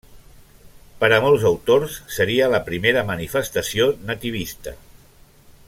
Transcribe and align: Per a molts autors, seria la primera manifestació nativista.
Per 1.01 1.09
a 1.17 1.19
molts 1.25 1.45
autors, 1.49 1.97
seria 2.17 2.47
la 2.53 2.63
primera 2.71 3.05
manifestació 3.11 3.91
nativista. 4.09 4.75